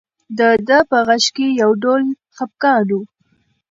د 0.37 0.39
ده 0.67 0.79
په 0.89 0.97
غږ 1.07 1.23
کې 1.35 1.47
یو 1.61 1.69
ډول 1.83 2.01
خپګان 2.35 2.87
و. 2.97 2.99